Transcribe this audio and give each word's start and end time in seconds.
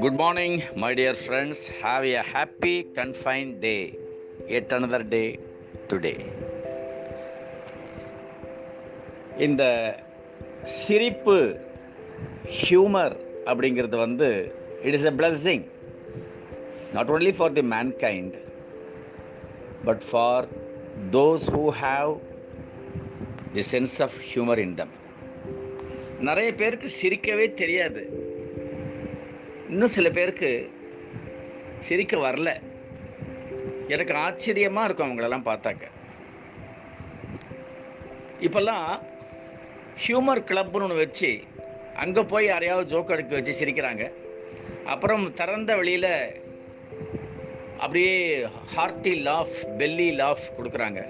Good 0.00 0.18
morning 0.18 0.60
my 0.74 0.94
dear 0.94 1.18
friends 1.26 1.62
have 1.82 2.04
a 2.04 2.22
happy 2.32 2.86
confined 2.94 3.58
day 3.58 3.74
at 4.46 4.72
another 4.72 5.04
day 5.08 5.40
today 5.88 6.14
இந்த 9.38 9.64
சிரிப்பு 10.62 11.56
humour 12.60 13.16
அப்படிங்கிறது 13.44 13.96
வந்து 13.96 14.54
it 14.82 14.94
is 14.94 15.04
a 15.04 15.10
blessing 15.10 15.64
not 16.92 17.10
only 17.10 17.34
for 17.36 17.52
the 17.52 17.62
mankind 17.62 18.36
but 19.84 20.02
for 20.10 20.48
those 21.10 21.46
who 21.50 21.66
have 21.84 22.16
the 23.52 23.64
sense 23.70 24.02
of 24.02 24.18
humour 24.34 24.58
in 24.58 24.74
them 24.74 24.99
நிறைய 26.20 26.54
பேருக்கு 26.54 26.90
சிரிக்கவே 27.02 27.54
தெரியாது. 27.54 28.10
இன்னும் 29.68 29.88
சில 29.88 30.10
பேருக்கு 30.10 30.70
சிரிக்க 31.78 32.16
வரல. 32.16 32.60
எனக்கு 33.88 34.14
ஆச்சரியமாக 34.14 34.84
இருக்கும் 34.84 35.18
அவங்களெல்லாம் 35.18 35.46
பார்த்தாக்க. 35.46 35.82
இப்போல்லாம் 38.40 39.00
ஹியூமர் 40.06 40.44
கிளப்னு 40.44 40.82
ஒன்று 40.82 40.94
வச்சு 40.94 41.40
அங்கே 41.94 42.22
போய் 42.22 42.46
யாரையாவது 42.46 42.98
ஜோக் 42.98 43.12
அடிக்க 43.12 43.34
வச்சு 43.34 43.64
சிரிக்கிறாங்க. 43.64 44.12
அப்புறம் 44.84 45.34
திறந்த 45.34 45.76
வெளியில் 45.76 46.42
அப்படியே 47.78 48.44
ஹார்ட்டி 48.76 49.22
லாஃப் 49.26 49.66
பெல்லி 49.78 50.12
லாஃப் 50.18 50.50
கொடுக்குறாங்க. 50.58 51.04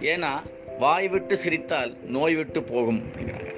ஏன்னா 0.00 0.30
வாய் 0.78 1.08
விட்டு 1.08 1.36
சிரித்தால் 1.36 1.96
நோய் 2.04 2.34
விட்டு 2.34 2.62
போகும் 2.62 3.02
அப்படிங்கிறாங்க. 3.02 3.54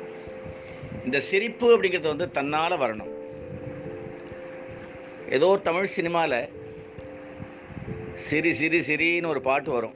இந்த 1.04 1.20
சிரிப்பு 1.20 1.76
அப்படிங்கிறது 1.76 2.06
வந்து 2.06 2.30
தன்னால் 2.30 2.72
வரணும். 2.72 3.12
ஏதோ 5.30 5.46
ஒரு 5.46 5.62
தமிழ் 5.62 5.84
சினிமாவில் 5.84 6.48
சிரி 8.14 8.52
சிரி 8.52 8.78
சிரின்னு 8.78 9.26
ஒரு 9.26 9.40
பாட்டு 9.40 9.70
வரும். 9.70 9.94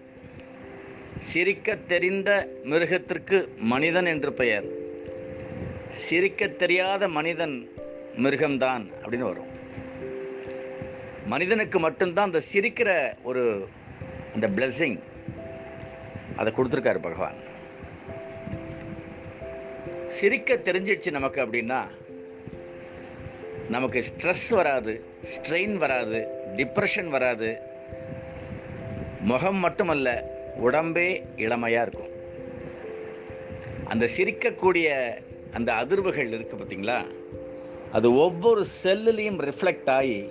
சிரிக்க 1.19 1.77
தெரிந்த 1.77 2.49
மிருகத்திற்கு 2.63 3.55
மனிதன் 3.57 4.07
என்று 4.07 4.33
பெயர். 4.33 4.65
சிரிக்க 5.89 6.47
தெரியாத 6.47 7.09
மனிதன் 7.09 7.71
மிருகம்தான் 8.17 8.85
அப்படின்னு 9.03 9.27
வரும். 9.31 9.51
மனிதனுக்கு 11.25 11.79
மட்டும்தான் 11.79 12.25
அந்த 12.25 12.41
சிரிக்கிற 12.53 13.15
ஒரு 13.23 13.69
அந்த 14.35 14.49
பிளெஸ்ஸிங் 14.49 14.99
அதை 16.37 16.53
கொடுத்துருக்காரு 16.53 16.99
பகவான். 16.99 17.51
சிரிக்க 20.07 20.55
தெரிஞ்சிடுச்சு 20.55 21.11
நமக்கு 21.11 21.47
அப்படின்னா 21.47 21.87
நமக்கு 23.69 24.05
ஸ்ட்ரெஸ் 24.09 24.49
வராது 24.51 25.05
ஸ்ட்ரெயின் 25.35 25.77
வராது 25.77 26.29
டிப்ரெஷன் 26.57 27.09
வராது. 27.09 27.59
முகம் 29.21 29.57
மட்டுமல்ல 29.57 30.31
உடம்பே 30.65 31.23
இளமையாக 31.37 31.89
இருக்கும். 31.89 32.11
அந்த 33.85 34.09
சிரிக்கக்கூடிய 34.17 35.15
அந்த 35.53 35.73
அதிர்வுகள் 35.73 36.33
இருக்குது 36.33 36.61
பார்த்தீங்களா? 36.61 37.07
அது 37.93 38.15
ஒவ்வொரு 38.15 38.65
செல்லுலேயும் 38.83 39.53
ரிஃப்ளெக்ட் 39.53 39.91
ஆகி 39.91 40.29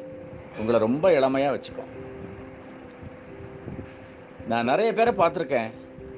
உங்களை 0.57 0.79
ரொம்ப 0.79 1.13
இளமையாக 1.13 1.55
வச்சுக்கும். 1.55 1.91
நான் 4.47 4.65
நிறைய 4.65 4.93
பேரை 4.93 5.13
பார்த்துருக்கேன். 5.13 5.71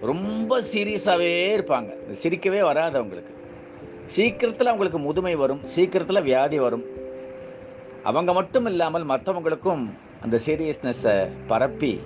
ரொம்ப 0.03 0.61
சீரியஸாகவே 0.73 1.33
இருப்பாங்க. 1.57 1.91
சிரிக்கவே 2.23 2.61
வராது 2.61 2.97
அவங்களுக்கு. 2.97 3.33
சீக்கிரத்தில் 4.07 4.65
அவங்களுக்கு 4.65 4.99
முதுமை 4.99 5.35
வரும் 5.35 5.65
சீக்கிரத்தில் 5.65 6.21
வியாதி 6.21 6.59
வரும். 6.59 6.85
அவங்க 8.03 8.33
மட்டும் 8.33 8.65
இல்லாமல் 8.65 9.05
மற்றவங்களுக்கும் 9.05 9.83
அந்த 10.21 10.39
சீரியஸ்னஸை 10.45 11.29
பரப்பி 11.47 12.01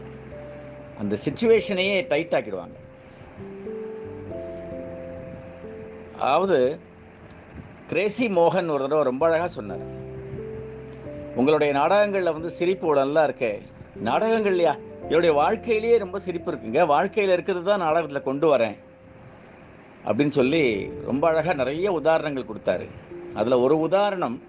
அந்த 0.99 1.17
சுச்சுவேஷனையே 1.25 2.07
டைட் 2.07 2.31
ஆக்கிடுவாங்க. 2.31 2.75
அதாவது 6.19 6.79
கிரேசி 7.87 8.27
மோகன் 8.27 8.69
ஒரு 8.69 8.81
தடவை 8.81 9.03
ரொம்ப 9.03 9.25
அழகாக 9.25 9.47
சொன்னார். 9.47 9.83
உங்களுடைய 11.35 11.73
நாடகங்களில் 11.73 12.33
வந்து 12.33 12.49
சிரிப்பு 12.49 12.93
நல்லா 12.93 13.25
இருக்கே. 13.25 13.61
நாடகங்கள் 14.01 14.49
இல்லையா? 14.49 14.75
என்னுடைய 15.01 15.35
வாழ்க்கையிலேயே 15.35 15.97
ரொம்ப 15.97 16.19
சிரிப்பு 16.19 16.51
இருக்குங்க. 16.51 16.85
வாழ்க்கையில் 16.85 17.33
இருக்கிறது 17.33 17.65
தான் 17.65 17.79
நாடகத்தில் 17.79 18.21
கொண்டு 18.21 18.57
வரேன். 18.57 18.77
அப்படின்னு 20.05 20.29
சொல்லி 20.29 20.89
ரொம்ப 21.05 21.27
அழகாக 21.27 21.53
நிறைய 21.53 21.91
உதாரணங்கள் 21.91 22.45
கொடுத்தாரு. 22.45 22.87
அதில் 23.33 23.53
ஒரு 23.53 23.79
உதாரணம் 23.79 24.41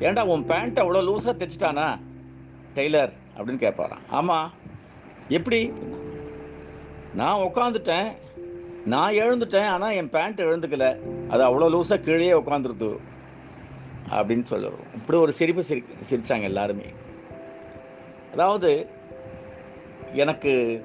ஏண்டா 0.00 0.24
உன் 0.24 0.48
பேண்ட்டை 0.48 0.80
அவ்வளோ 0.80 1.02
லூஸாக 1.08 1.36
தைச்சிட்டானா? 1.38 1.98
டெய்லர் 2.74 3.12
அப்படின்னு 3.36 3.62
கேட்பாரான் 3.64 3.98
ஆமாம் 4.08 4.52
எப்படி? 5.28 5.72
நான் 7.14 7.40
உட்காந்துட்டேன் 7.40 8.12
நான் 8.84 9.14
எழுந்துட்டேன் 9.14 9.66
ஆனால் 9.66 9.92
என் 9.92 10.10
பேண்ட் 10.10 10.40
எழுந்துக்கல. 10.40 10.96
அது 11.28 11.42
அவ்வளோ 11.44 11.72
லூஸாக 11.74 12.00
கீழே 12.00 12.32
உட்காந்துருது 12.32 12.96
அப்படின்னு 14.10 14.42
சொல்லுவோம். 14.42 14.86
இப்படி 14.94 15.18
ஒரு 15.18 15.32
சிரிப்பு 15.32 15.62
சிரி 15.62 15.84
சிரித்தாங்க 16.10 16.42
எல்லாருமே. 16.42 16.84
அதாவது 18.38 18.86
எனக்கு 20.12 20.84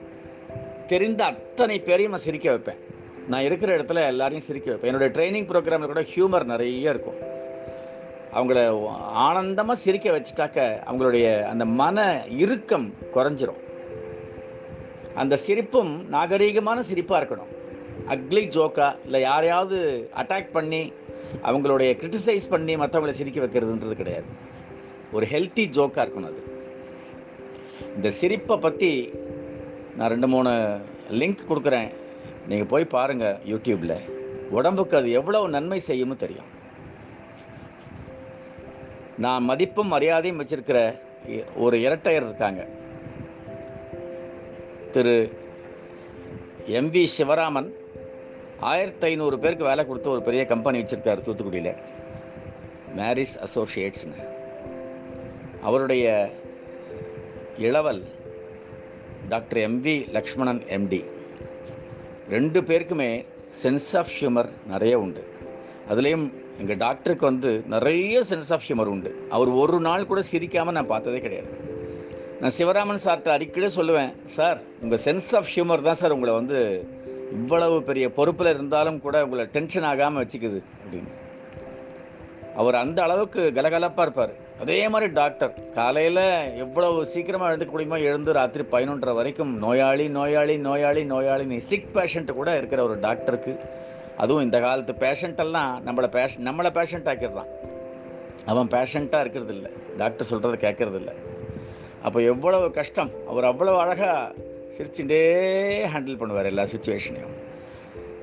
தெரிந்த 0.87 1.25
அத்தனை 1.25 1.79
பேரையும் 1.79 2.11
நான் 2.11 2.19
சிரிக்க 2.19 2.49
வைப்பேன். 2.49 2.77
நான் 3.27 3.41
இருக்கிற 3.41 3.77
இடத்துல 3.77 4.05
எல்லாரையும் 4.05 4.43
சிரிக்க 4.43 4.71
வைப்பேன். 4.71 4.93
என்னுடைய 4.93 5.13
ட்ரைனிங் 5.13 5.45
ப்ரோக்ராமில் 5.45 5.85
கூட 5.85 6.01
ஹியூமர் 6.01 6.43
நிறைய 6.43 6.89
இருக்கும். 6.89 7.13
அவங்கள 8.33 8.85
ஆனந்தமாக 8.97 9.79
சிரிக்க 9.79 10.11
வச்சுட்டாக்க 10.11 10.89
அவங்களுடைய 10.91 11.43
அந்த 11.43 11.65
மன 11.65 12.25
இறுக்கம் 12.29 12.93
குறைஞ்சிரும். 13.13 13.61
அந்த 15.15 15.37
சிரிப்பும் 15.37 16.13
நாகரீகமான 16.13 16.81
சிரிப்பாக 16.93 17.23
இருக்கணும். 17.23 17.51
அக்லி 18.07 18.47
ஜோக்கா 18.55 18.95
இல்லை 19.03 19.21
யாரையாவது 19.21 20.09
அட்டாக் 20.15 20.51
பண்ணி 20.51 20.93
அவங்களுடைய 21.43 21.91
கிரிட்டிசைஸ் 22.01 22.49
பண்ணி 22.49 22.75
மற்றவங்களை 22.75 23.09
சிரிக்க 23.09 23.45
வைக்கிறதுன்றது 23.45 23.93
கிடையாது. 23.93 24.25
ஒரு 25.11 25.25
ஹெல்த்தி 25.25 25.67
ஜோக்காக 25.75 26.05
இருக்கணும் 26.07 26.31
அது. 26.31 26.51
இந்த 27.95 28.11
சிரிப்பை 28.11 28.57
பற்றி 28.57 28.91
நான் 29.97 30.11
ரெண்டு 30.13 30.27
மூணு 30.27 30.51
லிங்க் 31.19 31.47
கொடுக்குறேன். 31.49 31.89
நீங்கள் 32.47 32.71
போய் 32.73 32.93
பாருங்கள் 32.95 33.39
யூடியூப்பில் 33.51 33.97
உடம்புக்கு 34.57 34.97
அது 34.97 35.11
எவ்வளவு 35.19 35.53
நன்மை 35.55 35.79
செய்யும்னு 35.87 36.15
தெரியும். 36.23 36.49
நான் 39.17 39.47
மதிப்பும் 39.49 39.93
மரியாதையும் 39.93 40.39
வச்சிருக்கிற 40.41 40.79
ஒரு 41.55 41.75
இரட்டையர் 41.81 42.27
இருக்காங்க. 42.29 42.61
திரு 44.93 45.15
எம்வி 46.79 47.03
சிவராமன் 47.17 47.69
ஆயிரத்தி 48.71 49.05
ஐநூறு 49.07 49.39
பேருக்கு 49.39 49.65
வேலை 49.65 49.85
கொடுத்து 49.85 50.09
ஒரு 50.09 50.21
பெரிய 50.21 50.45
கம்பெனி 50.45 50.81
வச்சுருக்காரு 50.81 51.21
தூத்துக்குடியில். 51.25 51.73
மேரிஸ் 52.97 53.35
அசோசியேட்ஸ்னு 53.45 54.19
அவருடைய 55.61 56.05
இளவல் 57.63 58.03
டாக்டர் 59.29 59.71
எம்வி 59.71 60.09
லக்ஷ்மணன் 60.11 60.63
எம்டி 60.69 61.05
ரெண்டு 62.29 62.61
பேருக்குமே 62.61 63.25
சென்ஸ் 63.63 63.97
ஆஃப் 63.97 64.11
ஹியூமர் 64.19 64.49
நிறைய 64.65 64.99
உண்டு. 64.99 65.27
அதுலேயும் 65.89 66.33
எங்கள் 66.59 66.77
டாக்டருக்கு 66.77 67.25
வந்து 67.25 67.63
நிறைய 67.67 68.23
சென்ஸ் 68.29 68.49
ஆஃப் 68.49 68.61
ஹியூமர் 68.67 68.91
உண்டு. 68.95 69.27
அவர் 69.29 69.47
ஒரு 69.47 69.79
நாள் 69.79 70.05
கூட 70.05 70.21
சிரிக்காமல் 70.21 70.73
நான் 70.73 70.87
பார்த்ததே 70.87 71.19
கிடையாது. 71.19 71.47
நான் 72.39 72.51
சிவராமன் 72.57 73.07
சார்கிட்ட 73.07 73.29
அடிக்கடி 73.29 73.65
சொல்லுவேன் 73.65 74.13
சார் 74.25 74.61
உங்கள் 74.81 74.99
சென்ஸ் 75.03 75.35
ஆஃப் 75.35 75.47
ஹியூமர் 75.55 75.81
தான் 75.81 75.93
சார் 75.93 76.11
உங்களை 76.11 76.33
வந்து 76.33 76.87
இவ்வளவு 77.31 77.83
பெரிய 77.83 78.11
பொறுப்பில் 78.11 78.53
இருந்தாலும் 78.53 79.01
கூட 79.01 79.23
உங்களை 79.23 79.45
டென்ஷன் 79.45 79.83
ஆகாமல் 79.83 80.25
வச்சுக்குது. 80.25 80.61
அப்படின்னு. 80.83 81.13
அவர் 82.55 82.75
அந்த 82.75 83.01
அளவுக்கு 83.01 83.51
கலகலப்பாக 83.55 84.01
இருப்பார். 84.01 84.42
அதே 84.59 84.89
மாதிரி 84.89 85.13
டாக்டர் 85.13 85.53
காலையில் 85.73 86.55
எவ்வளவு 86.55 87.05
சீக்கிரமாக 87.05 87.55
எழுந்துக்க 87.55 87.69
முடியுமோ 87.69 87.99
எழுந்து 87.99 88.33
ராத்திரி 88.33 88.65
பதினொன்றரை 88.71 89.13
வரைக்கும் 89.13 89.57
நோயாளி 89.57 90.07
நோயாளி 90.07 90.57
நோயாளி 90.57 91.03
நோயாளி 91.03 91.59
சிக் 91.59 91.89
பேஷண்ட்டு 91.93 92.31
கூட 92.31 92.57
இருக்கிற 92.57 92.83
ஒரு 92.83 92.99
டாக்டருக்கு 92.99 93.59
அதுவும் 94.17 94.43
இந்த 94.43 94.59
காலத்து 94.59 94.93
பேஷண்ட்டெல்லாம் 94.93 95.71
நம்மளை 95.85 96.07
பேஷன் 96.07 96.47
நம்மளை 96.47 96.69
பேஷண்ட் 96.69 97.09
ஆக்கிடுறான். 97.09 97.51
அவன் 98.45 98.67
பேஷண்ட்டாக 98.67 99.19
இருக்கிறது 99.19 99.53
இல்லை 99.53 99.71
டாக்டர் 99.97 100.27
சொல்கிறத 100.29 100.53
கேட்கறது 100.53 100.93
இல்லை 100.93 101.13
அப்போ 102.03 102.21
எவ்வளவு 102.21 102.71
கஷ்டம் 102.71 103.11
அவர் 103.27 103.43
அவ்வளோ 103.43 103.77
அழகாக 103.77 104.33
சிரிச்சுட்டே 104.77 105.21
ஹேண்டில் 105.93 106.19
பண்ணுவார் 106.19 106.45
எல்லா 106.45 106.63
சுச்சுவேஷனையும் 106.63 107.42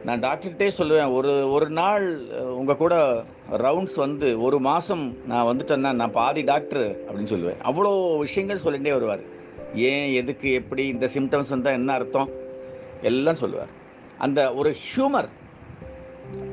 நான் 0.05 0.21
டாக்டர்கிட்டே 0.21 0.71
சொல்லுவேன். 0.79 1.13
ஒரு 1.13 1.53
ஒரு 1.53 1.71
நாள் 1.71 2.21
உங்கள் 2.45 2.77
கூட 2.77 3.25
ரவுண்ட்ஸ் 3.53 3.97
வந்து 3.97 4.43
ஒரு 4.43 4.59
மாதம் 4.59 5.17
நான் 5.27 5.49
வந்துட்டேன்னா 5.51 5.93
நான் 5.93 6.11
பாதி 6.11 6.43
டாக்டர் 6.43 7.01
அப்படின்னு 7.01 7.33
சொல்லுவேன். 7.33 7.61
அவ்வளோ 7.65 8.19
விஷயங்கள் 8.19 8.63
சொல்லிகிட்டே 8.65 8.91
வருவார். 8.91 9.21
ஏன் 9.75 10.13
எதுக்கு 10.13 10.53
எப்படி 10.53 10.87
இந்த 10.87 11.09
சிம்டம்ஸ் 11.15 11.49
வந்தால் 11.49 11.73
என்ன 11.73 11.93
அர்த்தம்? 11.93 12.31
எல்லாம் 13.03 13.35
சொல்லுவார். 13.35 13.69
அந்த 14.19 14.55
ஒரு 14.55 14.77
ஹியூமர் 14.85 15.29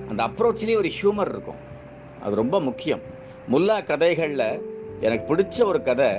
அந்த 0.10 0.24
அப்ரோச்லேயே 0.24 0.76
ஒரு 0.76 0.92
ஹியூமர் 1.02 1.30
இருக்கும். 1.30 1.62
அது 2.24 2.36
ரொம்ப 2.36 2.60
முக்கியம். 2.60 3.00
முல்லா 3.52 3.86
கதைகளில் 3.86 4.76
எனக்கு 5.00 5.36
பிடிச்ச 5.36 5.64
ஒரு 5.64 5.84
கதை 5.84 6.10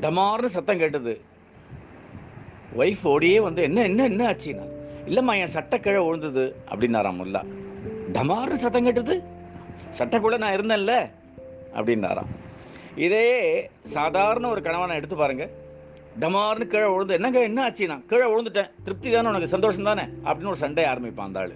டமார்னு 0.00 0.44
சத்தம் 0.44 0.78
கேட்டது. 0.78 1.20
ஒய்ஃப் 2.78 3.04
ஓடியே 3.04 3.40
வந்து 3.40 3.62
என்ன 3.62 3.82
என்ன 3.82 4.04
என்ன 4.04 4.22
ஆச்சுன்னா? 4.32 4.78
இல்லைம்மா 5.08 5.34
என் 5.42 5.54
சட்டக்கிழ 5.54 6.06
விழுந்தது 6.06 6.44
அப்படின்னாராம் 6.70 7.18
முல்லா. 7.20 7.42
டமார்னு 8.12 8.52
சத்தம் 8.52 8.84
கேட்டது? 8.84 9.22
சட்டைக்குள்ள 9.98 10.38
நான் 10.38 10.56
இருந்தேன்ல 10.56 10.94
அப்படின்னாராம். 11.74 12.30
இதே 12.96 13.26
சாதாரண 13.82 14.48
ஒரு 14.48 14.62
கணவனை 14.62 14.96
எடுத்து 14.96 15.16
பாருங்க. 15.16 15.50
டமார்னு 16.20 16.66
கீழே 16.66 16.86
விழுந்து 16.92 17.14
என்னங்க 17.14 17.40
என்ன 17.40 17.62
ஆச்சு? 17.62 17.86
நான் 17.86 18.06
கீழே 18.06 18.26
விழுந்துட்டேன். 18.32 18.70
திருப்தி 18.82 19.10
தானே 19.10 19.28
உனக்கு 19.28 19.54
சந்தோஷம் 19.54 19.88
தானே? 19.90 20.02
அப்படின்னு 20.24 20.52
ஒரு 20.54 20.62
சண்டை 20.64 20.84
ஆரம்பிப்பான் 20.84 21.28
அந்த 21.28 21.40
ஆள். 21.40 21.54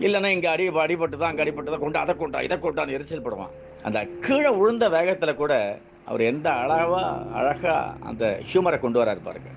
இல்லைன்னா 0.00 0.26
இங்கே 0.26 0.46
அடி 0.46 0.68
அடிபட்டு 0.68 1.16
தான் 1.16 1.30
அங்கே 1.30 1.42
அடிபட்டு 1.44 1.70
தான் 1.70 1.80
கொண்டு 1.80 1.98
அதை 1.98 2.16
கொண்டா 2.16 2.40
இதை 2.40 2.56
கொண்டான்னு 2.56 2.96
எரிச்சல் 2.98 3.22
படுவான். 3.22 3.50
அந்த 3.82 4.04
கீழே 4.04 4.50
விழுந்த 4.50 4.88
வேகத்தில் 4.88 5.34
கூட 5.34 5.80
அவர் 6.04 6.20
எந்த 6.20 6.50
அழகாக 6.50 6.94
அழகாக 7.32 7.94
அந்த 8.00 8.40
ஹியூமரை 8.52 8.80
கொண்டு 8.80 9.04
வராரு 9.04 9.20
பாருங்க. 9.24 9.50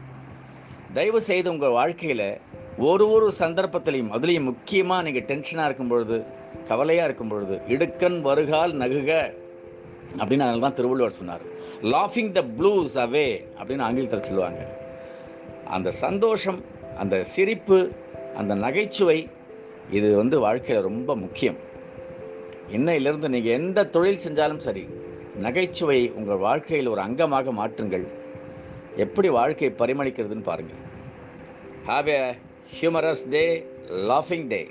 தயவு 0.95 1.19
செய்து 1.27 1.47
உங்கள் 1.53 1.75
வாழ்க்கையில் 1.79 2.27
ஒரு 2.87 3.05
ஒரு 3.15 3.27
சந்தர்ப்பத்திலையும் 3.39 4.11
அதுலேயும் 4.15 4.49
முக்கியமாக 4.49 5.05
நீங்கள் 5.05 5.25
டென்ஷனாக 5.29 5.67
இருக்கும் 5.69 5.91
பொழுது 5.93 6.17
கவலையாக 6.69 7.07
இருக்கும் 7.07 7.31
பொழுது 7.31 7.55
இடுக்கன் 7.73 8.17
வருகால் 8.27 8.73
நகுக 8.81 9.11
அப்படின்னு 10.19 10.45
அதனால 10.45 10.63
தான் 10.65 10.77
திருவள்ளுவர் 10.79 11.17
சொன்னார். 11.19 11.43
லாஃபிங் 11.93 12.31
த 12.37 12.41
ப்ளூஸ் 12.57 12.95
அவே 13.05 13.27
அப்படின்னு 13.59 13.85
ஆங்கிலத்தில் 13.87 14.27
சொல்லுவாங்க. 14.29 14.61
அந்த 15.75 15.91
சந்தோஷம் 16.05 16.59
அந்த 17.03 17.15
சிரிப்பு 17.33 17.79
அந்த 18.39 18.53
நகைச்சுவை 18.65 19.19
இது 19.97 20.09
வந்து 20.21 20.35
வாழ்க்கையில் 20.45 20.87
ரொம்ப 20.89 21.15
முக்கியம். 21.23 21.59
இன்னையிலிருந்து 22.77 23.29
நீங்கள் 23.35 23.57
எந்த 23.59 23.89
தொழில் 23.95 24.23
செஞ்சாலும் 24.25 24.63
சரி 24.67 24.83
நகைச்சுவை 25.45 26.01
உங்கள் 26.19 26.43
வாழ்க்கையில் 26.47 26.91
ஒரு 26.93 27.01
அங்கமாக 27.07 27.53
மாற்றுங்கள். 27.61 28.05
எப்படி 28.97 29.29
வாழ்க்கை 29.29 29.69
பரிமளிக்கிறதுன்னு 29.71 30.43
பாருங்கள் 30.43 30.81
have 31.87 32.09
a 32.09 32.21
humorous 32.79 33.25
day 33.29 33.43
லாஃபிங் 34.09 34.47
day 34.47 34.61